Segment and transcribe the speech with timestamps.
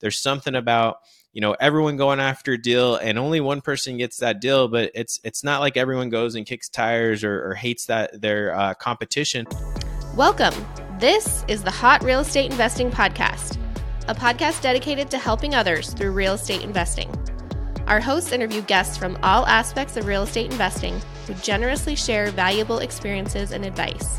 [0.00, 0.98] there's something about
[1.32, 4.90] you know everyone going after a deal and only one person gets that deal but
[4.94, 8.74] it's it's not like everyone goes and kicks tires or, or hates that their uh,
[8.74, 9.46] competition.
[10.16, 10.54] Welcome.
[10.98, 13.58] This is the hot real estate investing podcast
[14.08, 17.12] a podcast dedicated to helping others through real estate investing.
[17.88, 22.78] Our hosts interview guests from all aspects of real estate investing who generously share valuable
[22.78, 24.18] experiences and advice.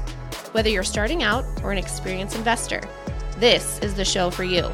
[0.51, 2.81] Whether you're starting out or an experienced investor
[3.39, 4.71] this is the show for you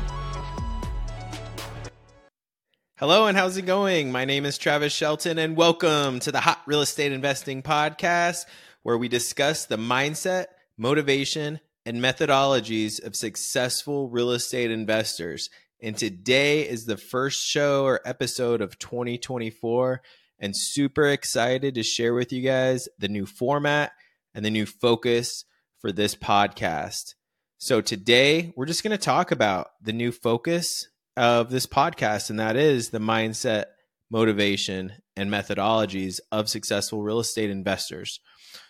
[3.04, 4.14] Hello, and how's it going?
[4.14, 8.46] My name is Travis Shelton, and welcome to the Hot Real Estate Investing Podcast,
[8.84, 10.46] where we discuss the mindset,
[10.78, 15.50] motivation, and methodologies of successful real estate investors.
[15.82, 20.02] And today is the first show or episode of 2024,
[20.40, 23.92] and super excited to share with you guys the new format
[24.34, 25.44] and the new focus
[25.82, 27.16] for this podcast.
[27.58, 32.40] So, today we're just going to talk about the new focus of this podcast, and
[32.40, 33.66] that is the mindset,
[34.10, 38.20] motivation, and methodologies of successful real estate investors.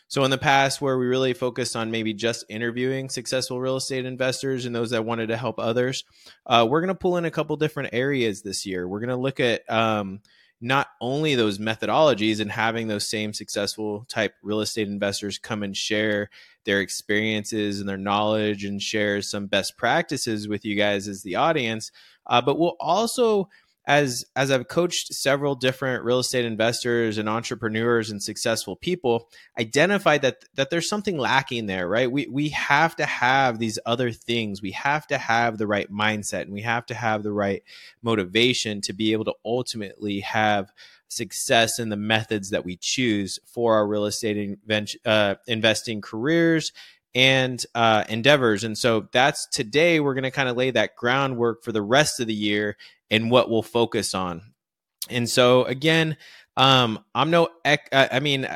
[0.07, 4.05] So, in the past, where we really focused on maybe just interviewing successful real estate
[4.05, 6.03] investors and those that wanted to help others,
[6.45, 8.87] uh, we're going to pull in a couple different areas this year.
[8.87, 10.21] We're going to look at um,
[10.63, 15.75] not only those methodologies and having those same successful type real estate investors come and
[15.75, 16.29] share
[16.63, 21.35] their experiences and their knowledge and share some best practices with you guys as the
[21.35, 21.91] audience,
[22.27, 23.49] uh, but we'll also
[23.85, 29.29] as as I've coached several different real estate investors and entrepreneurs and successful people,
[29.59, 32.09] identified that that there's something lacking there, right?
[32.09, 34.61] We we have to have these other things.
[34.61, 37.63] We have to have the right mindset and we have to have the right
[38.01, 40.71] motivation to be able to ultimately have
[41.09, 44.57] success in the methods that we choose for our real estate
[45.05, 46.71] uh, investing careers
[47.15, 48.63] and uh, endeavors.
[48.63, 52.19] And so that's today we're going to kind of lay that groundwork for the rest
[52.19, 52.77] of the year
[53.11, 54.41] and what we'll focus on.
[55.09, 56.17] And so again,
[56.55, 58.47] um, I'm no, I mean,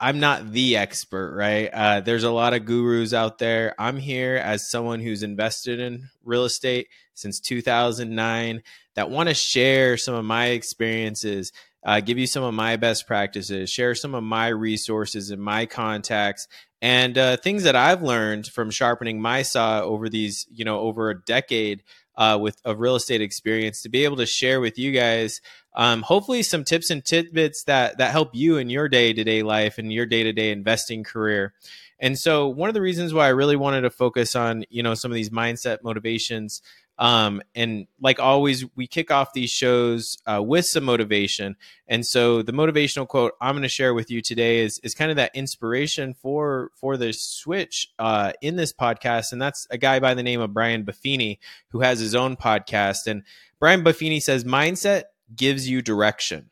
[0.00, 1.68] I'm not the expert, right?
[1.72, 3.74] Uh, there's a lot of gurus out there.
[3.78, 8.62] I'm here as someone who's invested in real estate since 2009
[8.94, 11.52] that want to share some of my experiences
[11.84, 15.66] uh, give you some of my best practices, share some of my resources and my
[15.66, 16.46] contacts,
[16.82, 21.10] and uh, things that I've learned from sharpening my saw over these, you know, over
[21.10, 21.84] a decade
[22.16, 25.40] uh, with of real estate experience to be able to share with you guys.
[25.74, 29.44] Um, hopefully, some tips and tidbits that that help you in your day to day
[29.44, 31.54] life and your day to day investing career.
[32.00, 34.94] And so, one of the reasons why I really wanted to focus on, you know,
[34.94, 36.62] some of these mindset motivations
[37.02, 41.56] um, and like always, we kick off these shows uh, with some motivation.
[41.88, 45.10] And so the motivational quote I'm going to share with you today is, is kind
[45.10, 49.32] of that inspiration for for the switch uh, in this podcast.
[49.32, 51.38] And that's a guy by the name of Brian Buffini
[51.70, 53.08] who has his own podcast.
[53.08, 53.24] And
[53.58, 55.02] Brian Buffini says, mindset
[55.34, 56.50] gives you direction.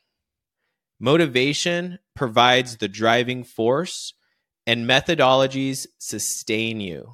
[0.98, 4.14] Motivation provides the driving force,
[4.66, 7.12] and methodologies sustain you.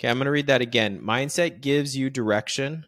[0.00, 1.02] Okay, I'm going to read that again.
[1.02, 2.86] Mindset gives you direction.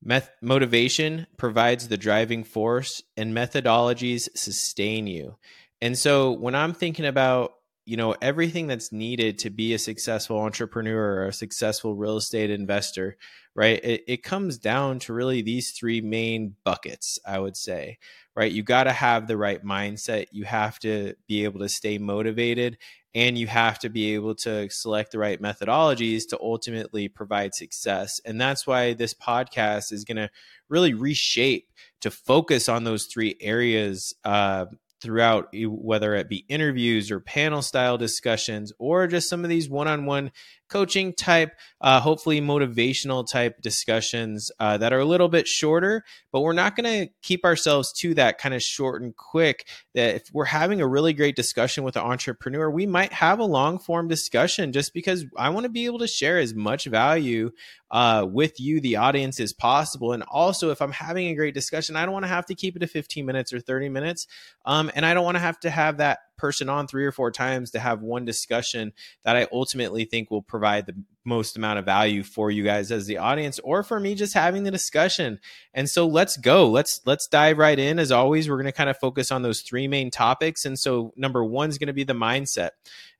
[0.00, 5.38] Meth- motivation provides the driving force, and methodologies sustain you.
[5.80, 7.54] And so when I'm thinking about
[7.84, 12.50] you know everything that's needed to be a successful entrepreneur or a successful real estate
[12.50, 13.16] investor
[13.56, 17.98] right it, it comes down to really these three main buckets i would say
[18.36, 21.96] right you got to have the right mindset you have to be able to stay
[21.98, 22.76] motivated
[23.14, 28.20] and you have to be able to select the right methodologies to ultimately provide success.
[28.24, 30.30] And that's why this podcast is going to
[30.68, 31.68] really reshape
[32.00, 34.66] to focus on those three areas uh,
[35.00, 40.30] throughout whether it be interviews or panel style discussions or just some of these one-on-one
[40.70, 46.40] coaching type, uh, hopefully motivational type discussions uh, that are a little bit shorter, but
[46.40, 49.66] we're not going to keep ourselves to that kind of short and quick.
[49.94, 53.44] That if we're having a really great discussion with an entrepreneur, we might have a
[53.44, 57.50] long form discussion just because I want to be able to share as much value
[57.90, 60.12] uh, with you, the audience, as possible.
[60.12, 62.76] And also, if I'm having a great discussion, I don't want to have to keep
[62.76, 64.26] it to 15 minutes or 30 minutes.
[64.64, 67.30] Um, and I don't want to have to have that person on three or four
[67.30, 68.92] times to have one discussion
[69.24, 70.94] that I ultimately think will provide the
[71.24, 74.62] most amount of value for you guys as the audience or for me just having
[74.62, 75.38] the discussion.
[75.74, 76.68] And so let's go.
[76.68, 77.98] Let's let's dive right in.
[77.98, 80.64] As always, we're going to kind of focus on those three main topics.
[80.64, 82.70] And so number 1 is going to be the mindset.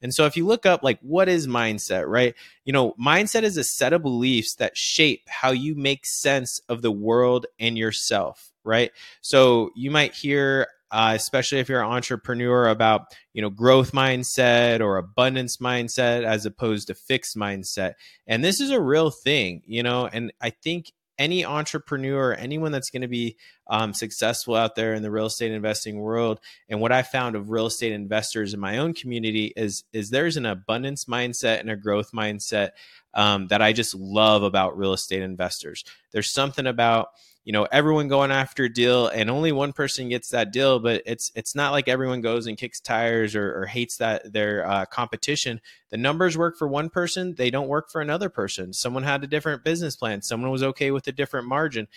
[0.03, 2.35] And so if you look up like what is mindset, right?
[2.65, 6.83] You know, mindset is a set of beliefs that shape how you make sense of
[6.83, 8.93] the world and yourself, right?
[9.21, 13.03] So you might hear uh, especially if you're an entrepreneur about
[13.33, 17.95] you know growth mindset or abundance mindset as opposed to fixed mindset.
[18.27, 22.89] And this is a real thing you know and i think any entrepreneur, anyone that's
[22.89, 23.37] going to be
[23.71, 27.51] um, successful out there in the real estate investing world, and what I found of
[27.51, 31.77] real estate investors in my own community is is there's an abundance mindset and a
[31.77, 32.71] growth mindset
[33.15, 35.85] um, that I just love about real estate investors.
[36.13, 37.11] There's something about
[37.45, 41.03] you know everyone going after a deal and only one person gets that deal but
[41.07, 44.85] it's it's not like everyone goes and kicks tires or, or hates that their uh,
[44.85, 45.61] competition.
[45.91, 48.73] The numbers work for one person they don't work for another person.
[48.73, 50.23] Someone had a different business plan.
[50.23, 51.89] Someone was okay with a different margin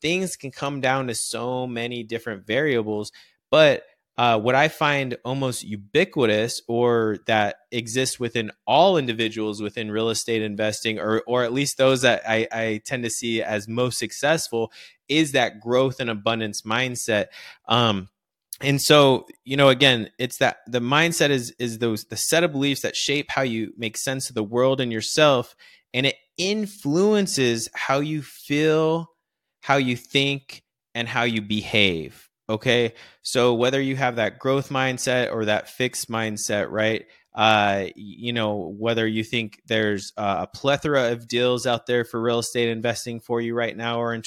[0.00, 3.12] things can come down to so many different variables
[3.50, 3.84] but
[4.18, 10.42] uh, what I find almost ubiquitous or that exists within all individuals within real estate
[10.42, 14.72] investing, or, or at least those that I, I tend to see as most successful,
[15.08, 17.26] is that growth and abundance mindset.
[17.68, 18.08] Um,
[18.60, 22.50] and so you know again it's that the mindset is is those the set of
[22.50, 25.54] beliefs that shape how you make sense of the world and yourself
[25.94, 29.10] and it influences how you feel
[29.68, 30.62] how you think
[30.94, 32.94] and how you behave Okay.
[33.22, 37.04] So whether you have that growth mindset or that fixed mindset, right?
[37.34, 42.38] Uh, you know, whether you think there's a plethora of deals out there for real
[42.38, 44.22] estate investing for you right now or in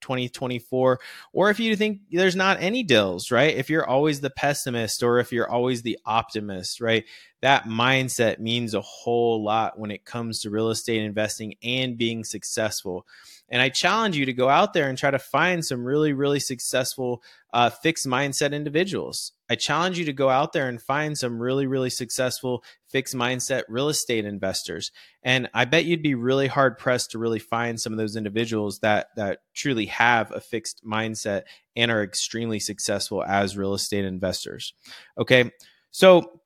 [0.00, 1.00] 2024,
[1.32, 3.54] or if you think there's not any deals, right?
[3.54, 7.04] If you're always the pessimist or if you're always the optimist, right?
[7.42, 12.24] That mindset means a whole lot when it comes to real estate investing and being
[12.24, 13.06] successful.
[13.48, 16.40] And I challenge you to go out there and try to find some really, really
[16.40, 19.32] successful uh, fixed mindset individuals.
[19.48, 23.62] I challenge you to go out there and find some really, really successful fixed mindset
[23.68, 24.92] real estate investors.
[25.22, 28.78] And I bet you'd be really hard pressed to really find some of those individuals
[28.80, 31.42] that that truly have a fixed mindset
[31.74, 34.72] and are extremely successful as real estate investors.
[35.18, 35.50] Okay.
[35.90, 36.40] So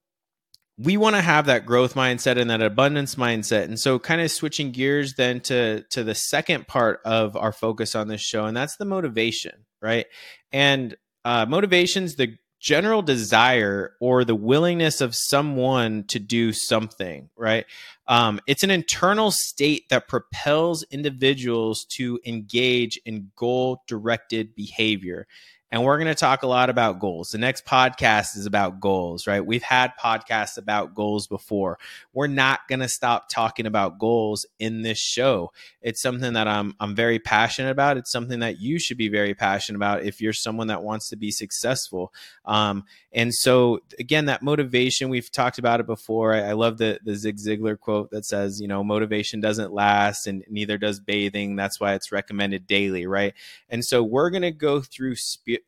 [0.78, 4.30] we want to have that growth mindset and that abundance mindset and so kind of
[4.30, 8.56] switching gears then to to the second part of our focus on this show and
[8.56, 10.06] that's the motivation right?
[10.50, 17.66] And uh, motivation's the general desire or the willingness of someone to do something right?
[18.08, 25.26] Um, it's an internal state that propels individuals to engage in goal directed behavior
[25.74, 27.32] and we're going to talk a lot about goals.
[27.32, 29.44] The next podcast is about goals, right?
[29.44, 31.80] We've had podcasts about goals before.
[32.12, 35.50] We're not going to stop talking about goals in this show.
[35.82, 37.96] It's something that I'm I'm very passionate about.
[37.96, 41.16] It's something that you should be very passionate about if you're someone that wants to
[41.16, 42.12] be successful.
[42.44, 46.34] Um, and so again, that motivation we've talked about it before.
[46.34, 50.28] I, I love the the Zig Ziglar quote that says, you know, motivation doesn't last,
[50.28, 51.56] and neither does bathing.
[51.56, 53.34] That's why it's recommended daily, right?
[53.68, 55.16] And so we're going to go through.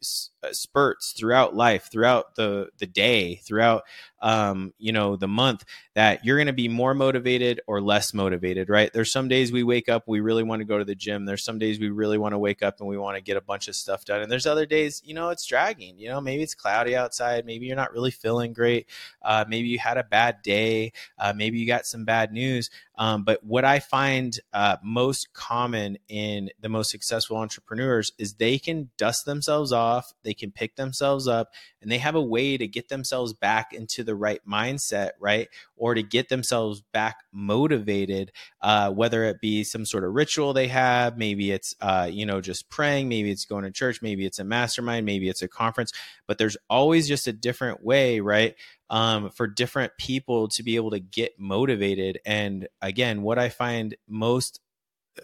[0.03, 3.83] Uh, spurts throughout life, throughout the the day, throughout
[4.23, 5.65] um, you know the month
[5.95, 8.93] that you're going to be more motivated or less motivated, right?
[8.93, 11.25] There's some days we wake up we really want to go to the gym.
[11.25, 13.41] There's some days we really want to wake up and we want to get a
[13.41, 14.23] bunch of stuff done.
[14.23, 15.99] And there's other days, you know, it's dragging.
[15.99, 17.45] You know, maybe it's cloudy outside.
[17.45, 18.87] Maybe you're not really feeling great.
[19.23, 20.93] Uh, maybe you had a bad day.
[21.19, 22.71] Uh, maybe you got some bad news.
[22.99, 28.59] Um, but what I find uh, most common in the most successful entrepreneurs is they
[28.59, 31.51] can dust themselves off, they can pick themselves up,
[31.81, 35.49] and they have a way to get themselves back into the right mindset, right?
[35.77, 40.69] Or to get themselves back motivated, uh, whether it be some sort of ritual they
[40.69, 44.39] have, maybe it's, uh, you know, just praying, maybe it's going to church, maybe it's
[44.39, 45.93] a mastermind, maybe it's a conference,
[46.27, 48.55] but there's always just a different way, right?
[48.91, 52.21] um, for different people to be able to get motivated.
[52.25, 54.61] And again, what I find most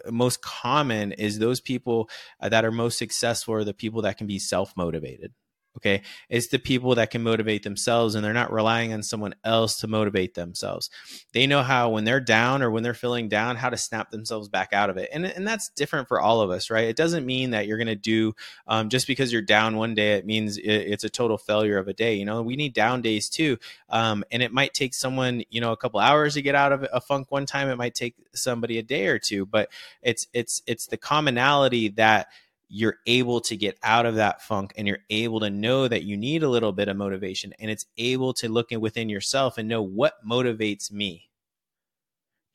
[0.09, 2.09] most common is those people
[2.41, 5.33] uh, that are most successful are the people that can be self motivated
[5.77, 6.01] okay?
[6.29, 9.87] It's the people that can motivate themselves and they're not relying on someone else to
[9.87, 10.89] motivate themselves.
[11.33, 14.49] They know how when they're down or when they're feeling down how to snap themselves
[14.49, 16.85] back out of it and, and that's different for all of us right?
[16.85, 18.33] It doesn't mean that you're going to do
[18.67, 21.87] um, just because you're down one day it means it, it's a total failure of
[21.87, 22.41] a day you know?
[22.41, 23.57] We need down days too
[23.89, 26.85] um, and it might take someone you know a couple hours to get out of
[26.91, 29.69] a funk one time it might take somebody a day or two but
[30.01, 32.27] it's it's it's the commonality that
[32.75, 36.17] you're able to get out of that funk and you're able to know that you
[36.17, 39.83] need a little bit of motivation and it's able to look within yourself and know
[39.83, 41.29] what motivates me.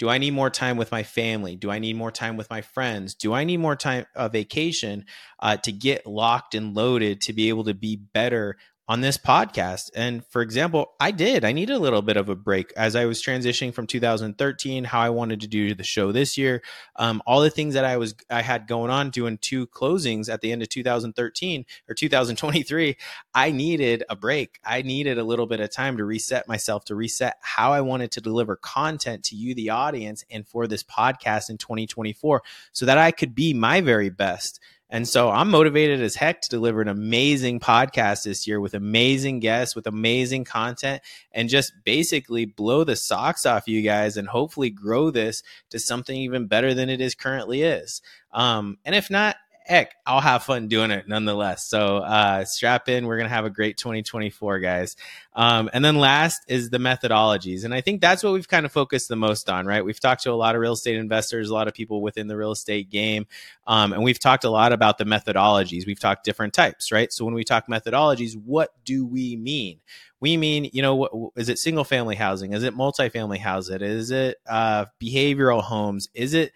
[0.00, 1.54] Do I need more time with my family?
[1.54, 3.14] Do I need more time with my friends?
[3.14, 5.06] Do I need more time a uh, vacation
[5.38, 8.56] uh, to get locked and loaded to be able to be better
[8.88, 9.90] on this podcast.
[9.94, 11.44] And for example, I did.
[11.44, 15.00] I needed a little bit of a break as I was transitioning from 2013, how
[15.00, 16.62] I wanted to do the show this year,
[16.96, 20.40] um, all the things that I was I had going on, doing two closings at
[20.40, 22.96] the end of 2013 or 2023.
[23.34, 24.58] I needed a break.
[24.64, 28.10] I needed a little bit of time to reset myself, to reset how I wanted
[28.12, 32.42] to deliver content to you, the audience, and for this podcast in 2024,
[32.72, 36.48] so that I could be my very best and so I'm motivated as heck to
[36.48, 41.02] deliver an amazing podcast this year with amazing guests, with amazing content,
[41.32, 46.16] and just basically blow the socks off you guys and hopefully grow this to something
[46.16, 48.00] even better than it is currently is.
[48.32, 49.36] Um, and if not,
[49.68, 51.66] heck, I'll have fun doing it nonetheless.
[51.66, 53.06] So uh, strap in.
[53.06, 54.96] We're going to have a great 2024, guys.
[55.34, 57.64] Um, and then last is the methodologies.
[57.64, 59.84] And I think that's what we've kind of focused the most on, right?
[59.84, 62.36] We've talked to a lot of real estate investors, a lot of people within the
[62.36, 63.26] real estate game.
[63.66, 65.86] Um, and we've talked a lot about the methodologies.
[65.86, 67.12] We've talked different types, right?
[67.12, 69.80] So when we talk methodologies, what do we mean?
[70.20, 74.10] we mean you know what is it single family housing is it multifamily housing is
[74.10, 76.52] it uh, behavioral homes is it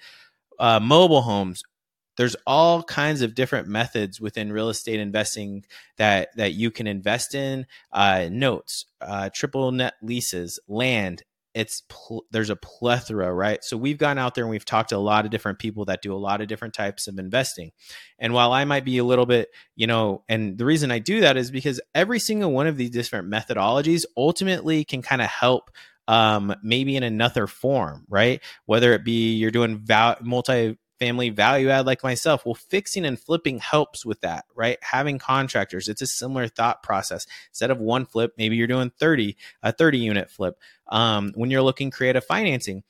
[0.58, 1.62] uh, mobile homes
[2.16, 5.64] there's all kinds of different methods within real estate investing
[5.96, 7.66] that that you can invest in.
[7.92, 11.22] Uh, notes uh, triple net leases land
[11.54, 13.62] it's pl- there's a plethora right?
[13.62, 16.00] So we've gone out there and we've talked to a lot of different people that
[16.00, 17.72] do a lot of different types of investing.
[18.18, 21.20] And while i might be a little bit you know and the reason i do
[21.20, 25.70] that is because every single one of these different methodologies ultimately can kind of help
[26.08, 28.40] um, maybe in another form, right?
[28.66, 33.18] Whether it be you're doing val- multi family value add like myself well fixing and
[33.18, 34.78] flipping helps with that right?
[34.82, 37.26] Having contractors it's a similar thought process.
[37.50, 40.56] Instead of one flip maybe you're doing 30 a 30 unit flip.
[40.86, 42.84] Um, when you're looking creative financing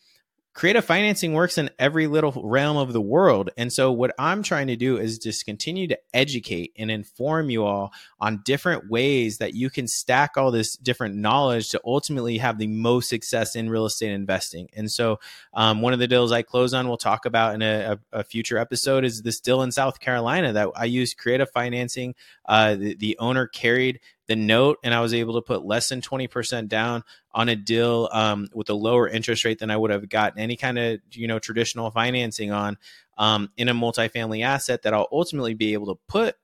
[0.55, 3.51] creative financing works in every little realm of the world.
[3.57, 7.65] And so, what I'm trying to do is just continue to educate and inform you
[7.65, 12.59] all on different ways that you can stack all this different knowledge to ultimately have
[12.59, 14.69] the most success in real estate investing.
[14.75, 15.21] And so,
[15.55, 18.59] um, one of the deals I close on, we'll talk about in a, a, future
[18.59, 22.15] episode, is this deal in South Carolina that I used creative financing.
[22.47, 24.01] Uh, the, the owner carried
[24.33, 28.09] the note and I was able to put less than 20% down on a deal
[28.13, 31.27] um, with a lower interest rate than I would have gotten any kind of, you
[31.27, 32.79] know, traditional financing on
[33.19, 36.37] um, in a multifamily asset that I'll ultimately be able to put,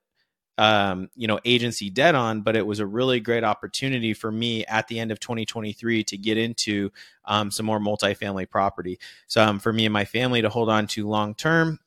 [0.58, 2.42] um, you know, agency debt on.
[2.42, 6.18] But it was a really great opportunity for me at the end of 2023 to
[6.18, 6.90] get into
[7.24, 8.98] um, some more multifamily property.
[9.28, 11.78] So um, for me and my family to hold on to long term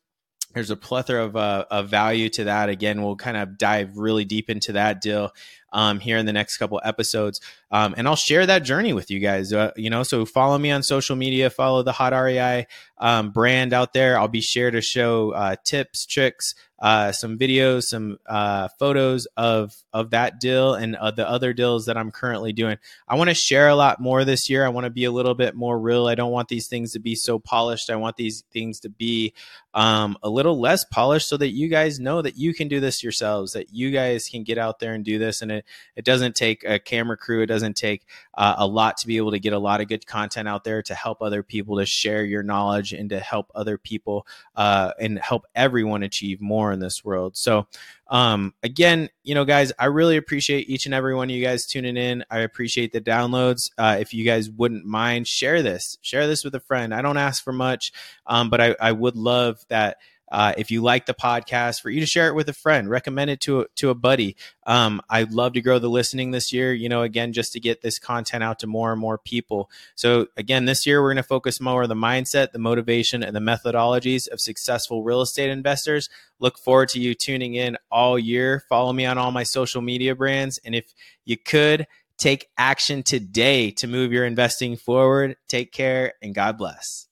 [0.54, 2.70] there's a plethora of, uh, of value to that.
[2.70, 5.32] Again, we'll kind of dive really deep into that deal
[5.74, 7.40] um, here in the next couple episodes,
[7.72, 9.54] um, and I'll share that journey with you guys.
[9.54, 12.68] Uh, you know, so follow me on social media, follow the Hot REI
[12.98, 14.18] um, brand out there.
[14.18, 19.76] I'll be sure to show uh, tips, tricks, uh, some videos, some uh, photos of
[19.94, 22.78] of that deal and uh, the other deals that I'm currently doing.
[23.08, 24.66] I want to share a lot more this year.
[24.66, 26.08] I want to be a little bit more real.
[26.08, 27.92] I don't want these things to be so polished.
[27.92, 29.34] I want these things to be
[29.76, 33.04] um, a little less polished, so that you guys know that you can do this
[33.04, 33.54] yourselves.
[33.54, 36.64] That you guys can get out there and do this, and it it doesn't take
[36.64, 37.44] a camera crew.
[37.44, 40.08] It doesn't take uh, a lot to be able to get a lot of good
[40.08, 43.78] content out there to help other people to share your knowledge and to help other
[43.78, 47.38] people uh, and help everyone achieve more in this world.
[47.38, 47.68] So,
[48.08, 51.66] um, again, you know, guys, I really appreciate each and every one of you guys
[51.66, 52.26] tuning in.
[52.30, 53.72] I appreciate the downloads.
[53.78, 56.94] Uh, if you guys wouldn't mind, share this, share this with a friend.
[56.94, 57.94] I don't ask for much,
[58.26, 59.98] um, but I, I would love that
[60.32, 63.30] uh, if you like the podcast, for you to share it with a friend, recommend
[63.30, 64.36] it to a, to a buddy.
[64.66, 66.74] Um, I'd love to grow the listening this year.
[66.74, 69.70] You know, again, just to get this content out to more and more people.
[69.96, 73.36] So again, this year we're going to focus more on the mindset, the motivation, and
[73.36, 76.10] the methodologies of successful real estate investors.
[76.40, 78.64] Look forward to you tuning in all year.
[78.70, 80.94] Follow me on all my social media brands, and if
[81.26, 81.88] you could
[82.22, 85.36] take action today to move your investing forward.
[85.48, 87.08] Take care and God bless.